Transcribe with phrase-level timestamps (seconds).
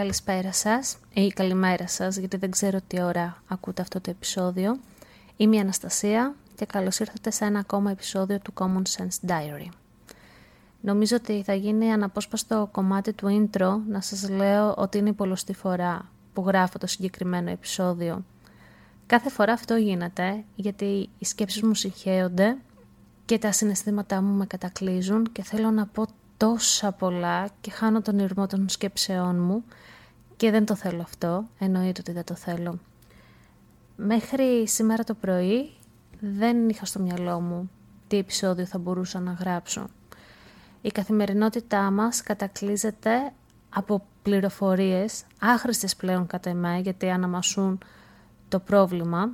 [0.00, 4.78] Καλησπέρα σας ή καλημέρα σας γιατί δεν ξέρω τι ώρα ακούτε αυτό το επεισόδιο.
[5.36, 9.68] Είμαι η Αναστασία και καλώς ήρθατε σε ένα ακόμα επεισόδιο του Common Sense Diary.
[10.80, 15.52] Νομίζω ότι θα γίνει αναπόσπαστο κομμάτι του intro να σας λέω ότι είναι η πολλωστή
[15.54, 18.24] φορά που γράφω το συγκεκριμένο επεισόδιο.
[19.06, 22.56] Κάθε φορά αυτό γίνεται γιατί οι σκέψεις μου συγχέονται
[23.24, 26.06] και τα συναισθήματά μου με κατακλείζουν και θέλω να πω
[26.40, 29.64] τόσα πολλά και χάνω τον ηρμό των σκέψεών μου
[30.36, 32.78] και δεν το θέλω αυτό, εννοείται ότι δεν το θέλω.
[33.96, 35.70] Μέχρι σήμερα το πρωί
[36.20, 37.70] δεν είχα στο μυαλό μου
[38.08, 39.86] τι επεισόδιο θα μπορούσα να γράψω.
[40.80, 43.32] Η καθημερινότητά μας κατακλείζεται
[43.70, 47.78] από πληροφορίες, άχρηστες πλέον κατά εμέ, γιατί αναμασούν
[48.48, 49.30] το πρόβλημα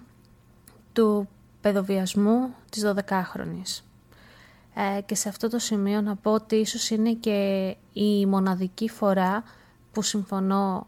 [0.92, 1.28] του
[1.60, 3.85] παιδοβιασμού της 12χρονης.
[4.78, 9.42] Ε, και σε αυτό το σημείο να πω ότι ίσως είναι και η μοναδική φορά
[9.92, 10.86] που συμφωνώ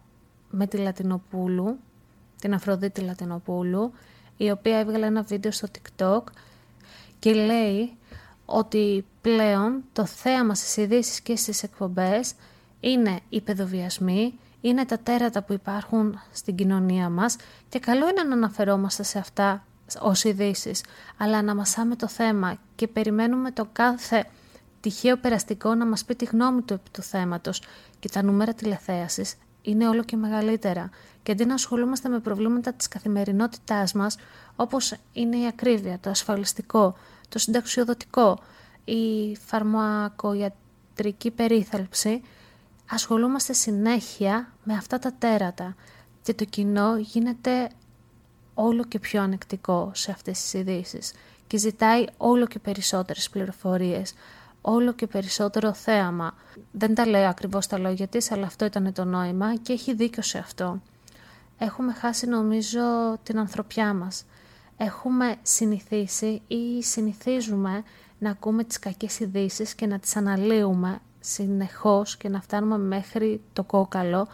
[0.50, 1.78] με τη Λατινοπούλου,
[2.40, 3.92] την Αφροδίτη Λατινοπούλου,
[4.36, 6.22] η οποία έβγαλε ένα βίντεο στο TikTok
[7.18, 7.96] και λέει
[8.44, 12.34] ότι πλέον το θέαμα στις ειδήσεις και στις εκπομπές
[12.80, 17.36] είναι οι παιδοβιασμοί, είναι τα τέρατα που υπάρχουν στην κοινωνία μας
[17.68, 19.64] και καλό είναι να αναφερόμαστε σε αυτά
[20.00, 20.84] ως ειδήσεις,
[21.16, 24.26] αλλά να μασάμε το θέμα και περιμένουμε το κάθε
[24.80, 27.62] τυχαίο περαστικό να μας πει τη γνώμη του επί του θέματος.
[27.98, 30.90] Και τα νούμερα τηλεθέασης είναι όλο και μεγαλύτερα.
[31.22, 34.16] Και αντί να ασχολούμαστε με προβλήματα της καθημερινότητάς μας
[34.56, 36.96] όπως είναι η ακρίβεια, το ασφαλιστικό,
[37.28, 38.38] το συνταξιοδοτικό,
[38.84, 42.22] η φαρμακοιατρική περίθαλψη,
[42.90, 45.74] ασχολούμαστε συνέχεια με αυτά τα τέρατα.
[46.22, 47.68] Και το κοινό γίνεται
[48.60, 51.12] όλο και πιο ανεκτικό σε αυτές τις ειδήσεις
[51.46, 54.14] και ζητάει όλο και περισσότερες πληροφορίες
[54.60, 56.34] όλο και περισσότερο θέαμα.
[56.72, 60.22] Δεν τα λέω ακριβώς τα λόγια της, αλλά αυτό ήταν το νόημα και έχει δίκιο
[60.22, 60.80] σε αυτό.
[61.58, 62.80] Έχουμε χάσει νομίζω
[63.22, 64.24] την ανθρωπιά μας.
[64.76, 67.82] Έχουμε συνηθίσει ή συνηθίζουμε
[68.18, 73.64] να ακούμε τις κακές ειδήσεις και να τις αναλύουμε συνεχώς και να φτάνουμε μέχρι το
[73.64, 74.28] κόκαλο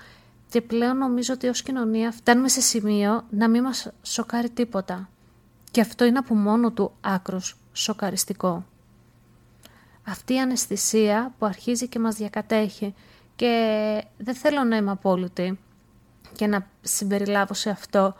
[0.55, 5.09] και πλέον νομίζω ότι ως κοινωνία φτάνουμε σε σημείο να μην μας σοκάρει τίποτα.
[5.71, 8.65] Και αυτό είναι από μόνο του άκρος σοκαριστικό
[10.07, 12.95] αυτή η αναισθησία που αρχίζει και μας διακατέχει
[13.37, 15.59] και δεν θέλω να είμαι απόλυτη
[16.37, 18.15] και να συμπεριλάβω σε αυτό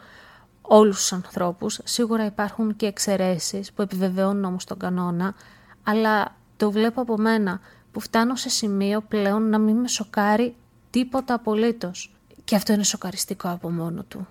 [0.63, 1.81] όλους τους ανθρώπους.
[1.85, 5.35] Σίγουρα υπάρχουν και εξαιρέσεις που επιβεβαιώνουν όμως τον κανόνα,
[5.83, 7.61] αλλά το βλέπω από μένα
[7.93, 10.57] που φτάνω σε σημείο πλέον να μην με σοκάρει
[10.91, 12.09] τίποτα απολύτως.
[12.45, 14.27] Και αυτό είναι σοκαριστικό από μόνο του.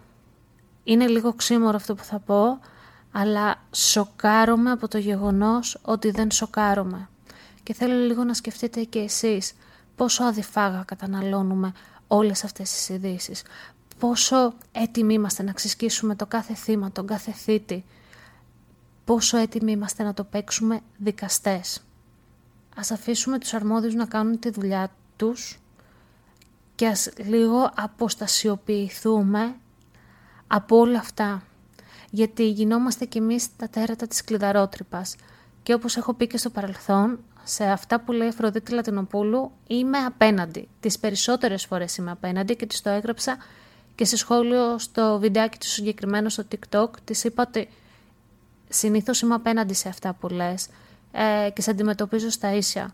[0.83, 2.59] Είναι λίγο ξύμορο αυτό που θα πω,
[3.11, 7.07] αλλά σοκάρομαι από το γεγονός ότι δεν σοκάρομαι
[7.63, 9.53] και θέλω λίγο να σκεφτείτε και εσείς
[9.95, 11.73] πόσο αδιφάγα καταναλώνουμε
[12.07, 13.43] όλες αυτές τις ειδήσεις.
[13.99, 17.85] Πόσο έτοιμοι είμαστε να ξεσκίσουμε το κάθε θύμα, τον κάθε θήτη.
[19.05, 21.83] Πόσο έτοιμοι είμαστε να το παίξουμε δικαστές.
[22.75, 25.59] Ας αφήσουμε τους αρμόδιους να κάνουν τη δουλειά τους
[26.83, 29.55] και ας λίγο αποστασιοποιηθούμε
[30.47, 31.43] από όλα αυτά.
[32.09, 35.15] Γιατί γινόμαστε κι εμείς τα τέρατα της κλειδαρότρυπας.
[35.63, 39.97] Και όπως έχω πει και στο παρελθόν, σε αυτά που λέει η Αφροδίτη Λατινοπούλου είμαι
[39.97, 40.67] απέναντι.
[40.79, 43.37] Τις περισσότερες φορές είμαι απέναντι και της το έγραψα
[43.95, 47.69] και σε σχόλιο στο βιντεάκι του συγκεκριμένο στο TikTok της είπα ότι
[48.69, 50.67] συνήθως είμαι απέναντι σε αυτά που λες
[51.11, 52.93] ε, και σε αντιμετωπίζω στα ίσια.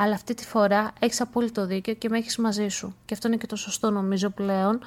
[0.00, 2.94] Αλλά αυτή τη φορά έχεις απόλυτο δίκιο και με έχεις μαζί σου.
[3.04, 4.80] Και αυτό είναι και το σωστό νομίζω πλέον.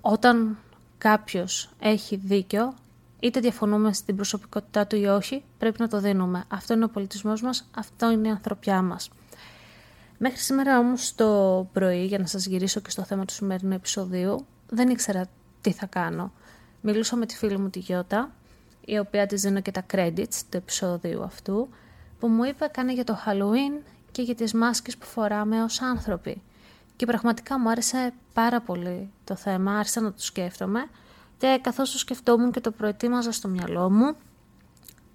[0.00, 0.58] Όταν
[0.98, 2.74] κάποιος έχει δίκιο,
[3.20, 6.44] είτε διαφωνούμε στην προσωπικότητά του ή όχι, πρέπει να το δίνουμε.
[6.48, 9.10] Αυτό είναι ο πολιτισμός μας, αυτό είναι η ανθρωπιά μας.
[10.18, 14.46] Μέχρι σήμερα όμως το πρωί, για να σας γυρίσω και στο θέμα του σημερινού επεισοδίου,
[14.68, 15.26] δεν ήξερα
[15.60, 16.32] τι θα κάνω.
[16.80, 18.30] Μιλούσα με τη φίλη μου τη Γιώτα,
[18.84, 21.68] η οποία της δίνω και τα credits του επεισόδιου αυτού,
[22.18, 26.42] που μου είπε κάνε για το Halloween και για τις μάσκες που φοράμε ως άνθρωποι.
[26.96, 30.88] Και πραγματικά μου άρεσε πάρα πολύ το θέμα, άρχισα να το σκέφτομαι
[31.38, 34.16] και καθώς το σκεφτόμουν και το προετοίμαζα στο μυαλό μου,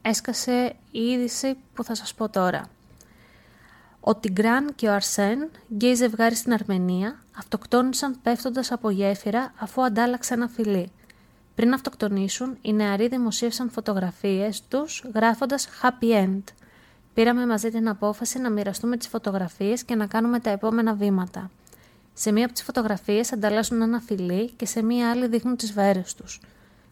[0.02, 2.70] έσκασε η είδηση που θα σας πω τώρα.
[4.00, 10.42] Ο Τιγκράν και ο Αρσέν, γκέι ζευγάρι στην Αρμενία, αυτοκτόνησαν πέφτοντας από γέφυρα αφού αντάλλαξαν
[10.42, 10.92] ένα φιλί.
[11.56, 16.44] Πριν αυτοκτονήσουν, οι νεαροί δημοσίευσαν φωτογραφίες τους γράφοντας «Happy End».
[17.14, 21.50] Πήραμε μαζί την απόφαση να μοιραστούμε τις φωτογραφίες και να κάνουμε τα επόμενα βήματα.
[22.14, 26.16] Σε μία από τις φωτογραφίες ανταλλάσσουν ένα φιλί και σε μία άλλη δείχνουν τις βέρες
[26.16, 26.42] τους.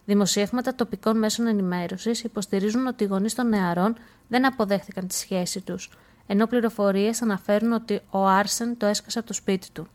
[0.06, 3.95] Δημοσιεύματα τοπικών μέσων ενημέρωσης υποστηρίζουν ότι οι γονείς των νεαρών
[4.27, 5.89] δεν αποδέχτηκαν τη σχέση τους,
[6.27, 9.88] ενώ πληροφορίες αναφέρουν ότι ο Άρσεν το έσκασε από το σπίτι του.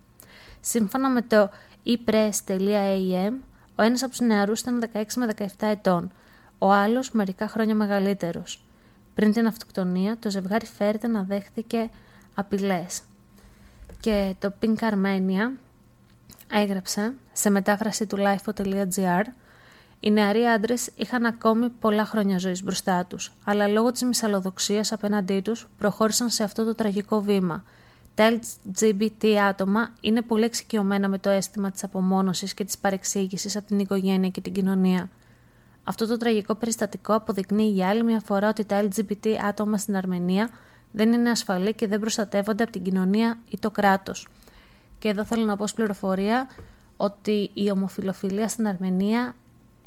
[0.60, 1.50] Σύμφωνα με το
[1.86, 3.32] epress.am,
[3.76, 6.12] ο ένας από τους νεαρούς ήταν 16 με 17 ετών,
[6.58, 8.65] ο άλλος μερικά χρόνια μεγαλύτερος.
[9.16, 11.90] Πριν την αυτοκτονία, το ζευγάρι φέρεται να δέχθηκε
[12.34, 13.00] απειλές.
[14.00, 15.50] Και το Pink Armenia
[16.52, 19.24] έγραψε σε μετάφραση του lifeo.gr
[20.00, 25.40] οι νεαροί άντρες είχαν ακόμη πολλά χρόνια ζωής μπροστά τους, αλλά λόγω της μυσαλλοδοξίας απέναντί
[25.40, 27.64] τους προχώρησαν σε αυτό το τραγικό βήμα.
[28.14, 28.38] Τα
[28.72, 33.78] LGBT άτομα είναι πολύ εξοικειωμένα με το αίσθημα της απομόνωσης και της παρεξήγησης από την
[33.78, 35.08] οικογένεια και την κοινωνία.
[35.88, 40.50] Αυτό το τραγικό περιστατικό αποδεικνύει για άλλη μια φορά ότι τα LGBT άτομα στην Αρμενία
[40.92, 44.28] δεν είναι ασφαλή και δεν προστατεύονται από την κοινωνία ή το κράτος.
[44.98, 46.48] Και εδώ θέλω να πω πληροφορία
[46.96, 49.34] ότι η ομοφιλοφιλία στην Αρμενία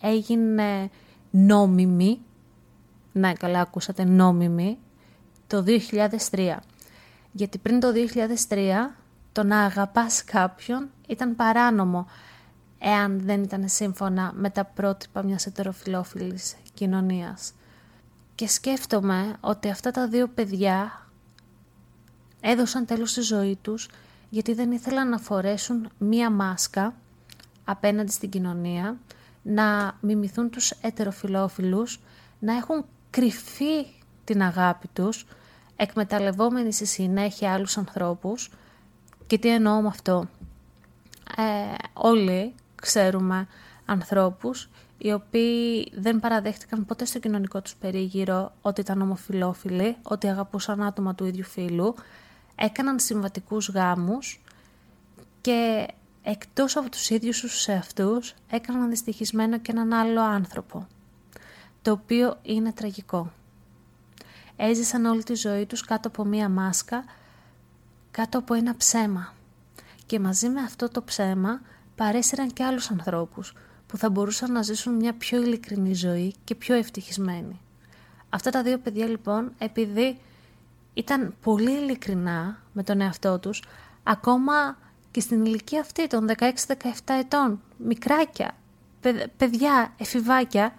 [0.02, 0.90] έγινε
[1.30, 2.20] νόμιμη,
[3.12, 4.78] ναι καλά ακούσατε νόμιμη,
[5.48, 5.64] το
[6.32, 6.56] 2003.
[7.32, 7.88] Γιατί πριν το
[8.50, 8.58] 2003
[9.32, 12.08] το να αγαπάς κάποιον ήταν παράνομο
[12.80, 17.54] εάν δεν ήταν σύμφωνα με τα πρότυπα μιας ετεροφιλόφιλης κοινωνίας.
[18.36, 21.08] Και σκέφτομαι ότι αυτά τα δύο παιδιά
[22.42, 23.90] έδωσαν τέλος στη ζωή τους
[24.30, 26.94] γιατί δεν ήθελαν να φορέσουν μία μάσκα
[27.64, 28.98] απέναντι στην κοινωνία
[29.42, 32.00] να μιμηθούν τους ετεροφιλόφιλους,
[32.40, 33.86] να έχουν κρυφεί
[34.24, 35.26] την αγάπη τους,
[35.76, 38.52] εκμεταλλευόμενοι στη συνέχεια άλλους ανθρώπους.
[39.28, 40.28] Και τι εννοώ με αυτό;
[41.38, 43.48] Ε, όλοι ξέρουμε
[43.86, 50.84] ανθρώπους οι οποίοι δεν παραδέχτηκαν ποτέ στο κοινωνικό τους περίγυρο ότι ήταν ομοφιλόφιλοι, ότι αγαπούσαν
[50.84, 51.96] άτομα του ίδιου φίλου,
[52.56, 54.42] έκαναν συμβατικούς γάμους
[55.42, 55.88] και
[56.24, 60.88] εκτός από τους ίδιους τους εαυτούς, έκαναν δυστυχισμένο και έναν άλλο άνθρωπο,
[61.82, 63.32] το οποίο είναι τραγικό.
[64.56, 67.04] Έζησαν όλη τη ζωή τους κάτω από μία μάσκα,
[68.12, 69.34] κάτω από ένα ψέμα.
[70.06, 71.62] Και μαζί με αυτό το ψέμα
[72.00, 73.54] παρέσυραν και άλλους ανθρώπους,
[73.88, 77.60] που θα μπορούσαν να ζήσουν μια πιο ειλικρινή ζωή και πιο ευτυχισμένοι.
[78.30, 80.20] Αυτά τα δύο παιδιά λοιπόν, επειδή
[80.94, 83.64] ήταν πολύ ειλικρινά με τον εαυτό τους,
[84.04, 84.78] ακόμα
[85.12, 86.50] και στην ηλικία αυτή των 16-17
[87.06, 88.56] ετών, μικράκια,
[89.38, 90.74] παιδιά, εφηβάκια,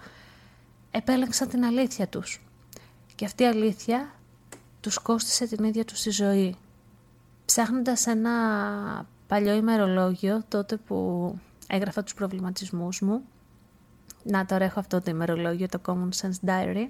[0.90, 2.40] επέλεξαν την αλήθεια τους.
[3.14, 4.14] Και αυτή η αλήθεια
[4.80, 6.56] τους κόστισε την ίδια τους τη ζωή.
[7.44, 8.32] Ψάχνοντας ένα
[9.30, 13.22] παλιό ημερολόγιο, τότε που έγραφα τους προβληματισμούς μου,
[14.22, 16.88] να τώρα έχω αυτό το ημερολόγιο, το Common Sense Diary,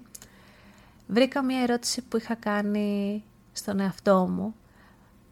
[1.06, 3.22] βρήκα μια ερώτηση που είχα κάνει
[3.52, 4.54] στον εαυτό μου.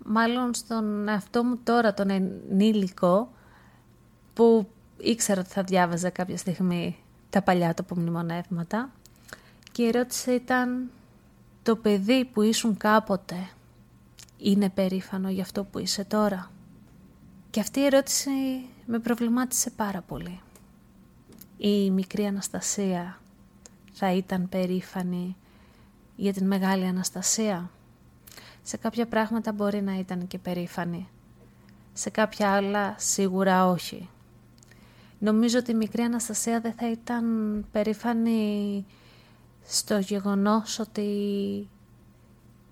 [0.04, 3.32] Μάλλον στον εαυτό μου τώρα τον ενήλικο
[4.34, 6.96] που ήξερα ότι θα διάβαζα κάποια στιγμή
[7.30, 8.90] τα παλιά τοπομνημονεύματα
[9.72, 10.90] και η ερώτηση ήταν
[11.62, 13.48] το παιδί που ήσουν κάποτε
[14.38, 16.50] είναι περήφανο για αυτό που είσαι τώρα;
[17.58, 18.30] Και αυτή η ερώτηση
[18.86, 20.40] με προβλημάτισε πάρα πολύ.
[21.56, 23.20] Η μικρή Αναστασία
[23.92, 25.36] θα ήταν περήφανη
[26.16, 27.70] για την μεγάλη Αναστασία;
[28.62, 31.08] Σε κάποια πράγματα μπορεί να ήταν και περήφανη.
[31.92, 34.08] Σε κάποια άλλα σίγουρα όχι.
[35.18, 37.24] Νομίζω ότι η μικρή Αναστασία δεν θα ήταν
[37.72, 38.84] περήφανη
[39.66, 41.08] στο γεγονός ότι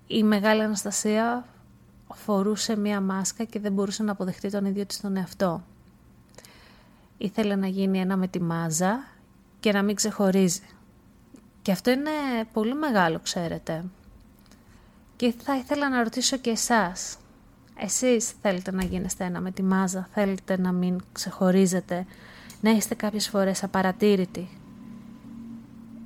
[0.07, 1.45] η μεγάλη Αναστασία
[2.13, 5.63] φορούσε μία μάσκα και δεν μπορούσε να αποδεχτεί τον ίδιο της τον εαυτό.
[7.17, 9.03] Ήθελε να γίνει ένα με τη μάζα
[9.59, 10.61] και να μην ξεχωρίζει.
[11.61, 12.09] Και αυτό είναι
[12.53, 13.83] πολύ μεγάλο, ξέρετε.
[15.15, 17.17] Και θα ήθελα να ρωτήσω και εσάς.
[17.79, 22.05] Εσείς θέλετε να γίνεστε ένα με τη μάζα, θέλετε να μην ξεχωρίζετε,
[22.61, 24.49] να είστε κάποιες φορές απαρατήρητοι.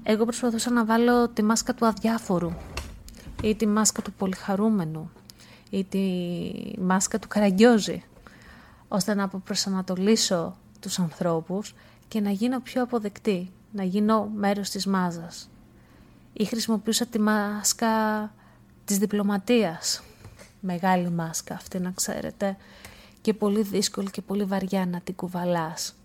[0.03, 2.51] Εγώ προσπαθούσα να βάλω τη μάσκα του αδιάφορου
[3.41, 5.11] ή τη μάσκα του πολυχαρούμενου
[5.71, 6.01] ή τη
[6.81, 8.03] μάσκα του καραγκιόζη
[8.87, 11.75] ώστε να αποπροσανατολίσω τους ανθρώπους
[12.07, 15.49] και να γίνω πιο αποδεκτή, να γίνω μέρος της μάζας.
[16.33, 17.87] Ή χρησιμοποιούσα τη μάσκα
[18.85, 20.03] της διπλωματίας.
[20.59, 22.57] Μεγάλη μάσκα αυτή να ξέρετε
[23.21, 25.95] και πολύ δύσκολη και πολύ βαριά να την κουβαλάς.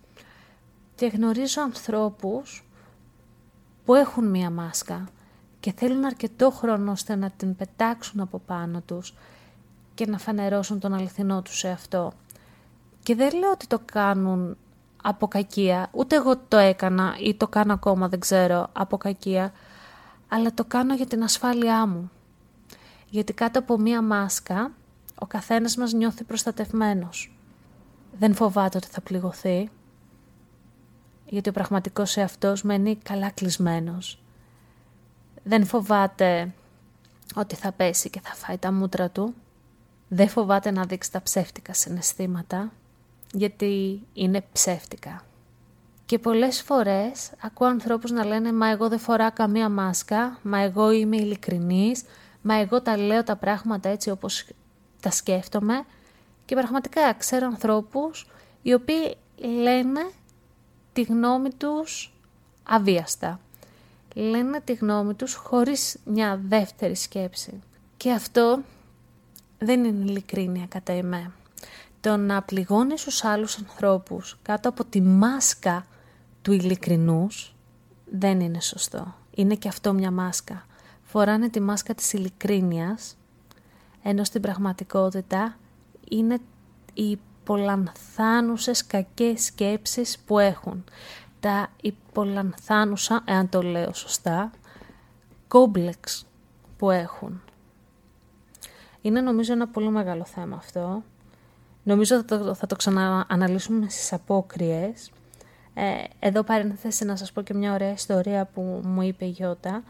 [0.94, 2.64] Και γνωρίζω ανθρώπους
[3.84, 5.08] που έχουν μία μάσκα
[5.60, 9.14] και θέλουν αρκετό χρόνο ώστε να την πετάξουν από πάνω τους
[9.96, 12.12] και να φανερώσουν τον αληθινό τους σε αυτό.
[13.02, 14.56] Και δεν λέω ότι το κάνουν
[15.02, 19.52] από κακία, ούτε εγώ το έκανα ή το κάνω ακόμα δεν ξέρω από κακία,
[20.28, 22.10] αλλά το κάνω για την ασφάλειά μου.
[23.08, 24.70] Γιατί κάτω από μία μάσκα
[25.14, 27.36] ο καθένας μας νιώθει προστατευμένος.
[28.18, 29.70] Δεν φοβάται ότι θα πληγωθεί,
[31.26, 34.22] γιατί ο πραγματικός εαυτός μένει καλά κλεισμένος.
[35.42, 36.54] Δεν φοβάται
[37.34, 39.34] ότι θα πέσει και θα φάει τα μούτρα του.
[40.08, 42.72] Δεν φοβάται να δείξει τα ψεύτικα συναισθήματα,
[43.32, 45.24] γιατί είναι ψεύτικα.
[46.06, 50.90] Και πολλές φορές ακούω ανθρώπους να λένε «Μα εγώ δεν φοράω καμία μάσκα, μα εγώ
[50.90, 52.04] είμαι ειλικρινής,
[52.42, 54.44] μα εγώ τα λέω τα πράγματα έτσι όπως
[55.00, 55.84] τα σκέφτομαι»
[56.44, 58.26] και πραγματικά ξέρω ανθρώπους
[58.62, 60.10] οι οποίοι λένε
[60.92, 62.12] τη γνώμη τους
[62.62, 63.40] αβίαστα.
[64.14, 67.62] Λένε τη γνώμη τους χωρίς μια δεύτερη σκέψη.
[67.96, 68.60] Και αυτό
[69.58, 71.30] δεν είναι ειλικρίνεια κατά εμέ.
[72.00, 75.86] Το να πληγώνεις τους άλλους ανθρώπους κάτω από τη μάσκα
[76.42, 77.54] του ειλικρινούς
[78.12, 79.14] δεν είναι σωστό.
[79.30, 80.66] Είναι και αυτό μια μάσκα.
[81.02, 83.16] Φοράνε τη μάσκα της ειλικρίνειας,
[84.02, 85.56] ενώ στην πραγματικότητα
[86.08, 86.38] είναι
[86.94, 90.84] οι πολλανθάνουσες κακές σκέψεις που έχουν.
[91.40, 94.50] Τα υπολανθάνουσα, εάν το λέω σωστά,
[95.48, 96.26] κόμπλεξ
[96.76, 97.40] που έχουν.
[99.06, 101.02] Είναι νομίζω ένα πολύ μεγάλο θέμα αυτό.
[101.82, 105.10] Νομίζω θα το, θα το ξανααναλύσουμε στις απόκριες.
[105.74, 105.84] Ε,
[106.18, 109.82] εδώ παρένθεση να σας πω και μια ωραία ιστορία που μου είπε η Γιώτα,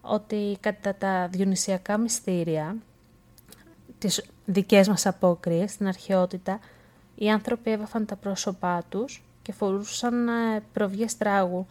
[0.00, 2.76] ότι κατά τα διονυσιακά μυστήρια,
[3.98, 6.58] τις δικές μας απόκριες στην αρχαιότητα,
[7.14, 11.66] οι άνθρωποι έβαφαν τα πρόσωπά τους και φορούσαν ε, προβιές τράγου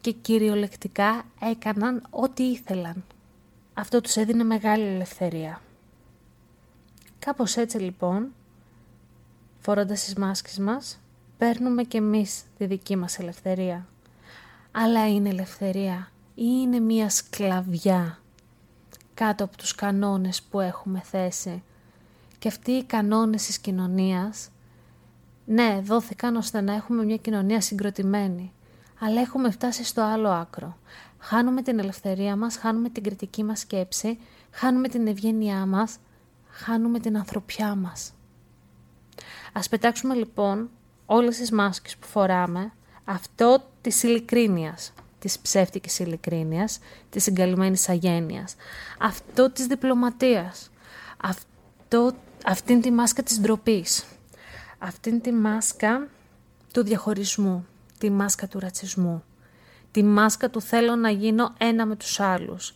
[0.00, 3.04] και κυριολεκτικά έκαναν ό,τι ήθελαν.
[3.74, 5.60] Αυτό τους έδινε μεγάλη ελευθερία.
[7.24, 8.32] Κάπως έτσι λοιπόν,
[9.58, 11.00] φορώντας τις μάσκες μας,
[11.38, 13.86] παίρνουμε και εμείς τη δική μας ελευθερία.
[14.72, 18.18] Αλλά είναι ελευθερία ή είναι μία σκλαβιά
[19.14, 21.62] κάτω από τους κανόνες που έχουμε θέσει.
[22.38, 24.48] Και αυτοί οι κανόνες της κοινωνίας
[25.44, 28.52] ναι, δόθηκαν ώστε να έχουμε μια κοινωνία συγκροτημένη.
[29.00, 30.76] Αλλά έχουμε φτάσει στο άλλο άκρο.
[31.18, 34.18] Χάνουμε την ελευθερία μας, χάνουμε την κριτική μας σκέψη,
[34.50, 35.98] χάνουμε την ευγένειά μας,
[36.52, 38.12] χάνουμε την ανθρωπιά μας.
[39.52, 40.70] Ας πετάξουμε λοιπόν
[41.06, 42.72] όλες τις μάσκες που φοράμε,
[43.04, 46.78] αυτό της ειλικρίνειας, της ψεύτικης ειλικρίνειας,
[47.10, 48.54] της συγκαλυμμένης αγένειας,
[48.98, 50.70] αυτό της διπλωματίας,
[51.22, 52.12] αυτό,
[52.44, 54.04] αυτήν τη μάσκα της ντροπής.
[54.78, 56.08] Αυτήν τη μάσκα
[56.72, 57.66] του διαχωρισμού,
[57.98, 59.24] τη μάσκα του ρατσισμού,
[59.90, 62.74] τη μάσκα του θέλω να γίνω ένα με τους άλλους,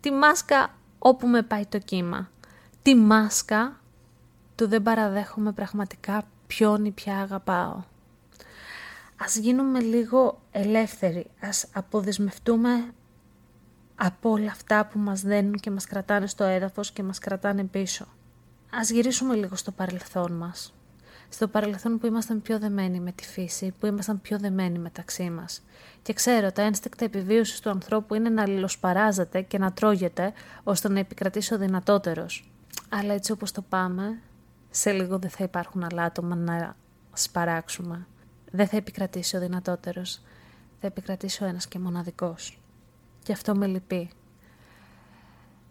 [0.00, 2.30] τη μάσκα όπου με πάει το κύμα,
[2.86, 3.80] τη μάσκα
[4.54, 7.82] του δεν παραδέχομαι πραγματικά ποιον ή ποια αγαπάω.
[9.16, 12.70] Ας γίνουμε λίγο ελεύθεροι, ας αποδεσμευτούμε
[13.94, 18.06] από όλα αυτά που μας δένουν και μας κρατάνε στο έδαφος και μας κρατάνε πίσω.
[18.70, 20.74] Ας γυρίσουμε λίγο στο παρελθόν μας
[21.28, 25.62] στο παρελθόν που ήμασταν πιο δεμένοι με τη φύση, που ήμασταν πιο δεμένοι μεταξύ μας.
[26.02, 30.32] Και ξέρω, τα ένστικτα επιβίωσης του ανθρώπου είναι να αλληλοσπαράζεται και να τρώγεται
[30.64, 32.50] ώστε να επικρατήσει ο δυνατότερος.
[32.88, 34.18] Αλλά έτσι όπως το πάμε,
[34.70, 36.76] σε λίγο δεν θα υπάρχουν άλλα άτομα να
[37.12, 38.06] σπαράξουμε.
[38.50, 40.20] Δεν θα επικρατήσει ο δυνατότερος.
[40.80, 42.60] Θα επικρατήσει ο ένας και μοναδικός.
[43.22, 44.10] Και αυτό με λυπεί.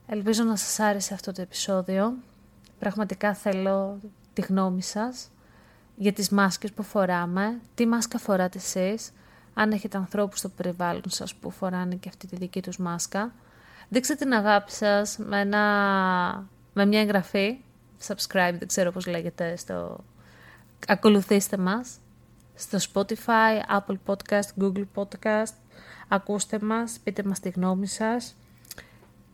[0.08, 2.14] Ελπίζω να σας άρεσε αυτό το επεισόδιο.
[2.80, 4.00] Πραγματικά θέλω
[4.34, 5.30] τη γνώμη σας
[5.96, 9.12] για τις μάσκες που φοράμε, τι μάσκα φοράτε εσείς,
[9.54, 13.34] αν έχετε ανθρώπους στο περιβάλλον σας που φοράνε και αυτή τη δική τους μάσκα.
[13.90, 15.44] Δείξτε την αγάπη σας με,
[16.76, 17.58] με μια εγγραφή,
[18.08, 20.04] subscribe, δεν ξέρω πώς λέγεται, στο...
[20.88, 21.98] ακολουθήστε μας
[22.56, 25.54] στο Spotify, Apple Podcast, Google Podcast,
[26.08, 28.36] ακούστε μας, πείτε μας τη γνώμη σας.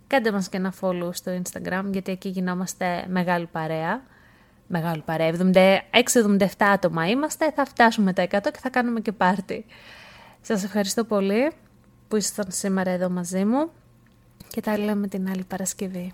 [0.07, 4.01] Κάντε μας και ένα follow στο Instagram γιατί εκεί γινόμαστε μεγάλη παρέα
[4.71, 5.31] μεγάλη παρέα.
[6.37, 9.65] 6-77 άτομα είμαστε, θα φτάσουμε τα 100 και θα κάνουμε και πάρτι.
[10.41, 11.51] Σας ευχαριστώ πολύ
[12.07, 13.69] που ήσασταν σήμερα εδώ μαζί μου
[14.47, 16.13] και τα λέμε την άλλη Παρασκευή.